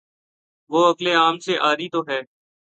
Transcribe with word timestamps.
وہ 0.69 0.81
عقل 0.89 1.07
عام 1.07 1.39
سے 1.39 1.53
عاری 1.57 1.89
تو 1.89 2.01
ہے۔ 2.09 2.19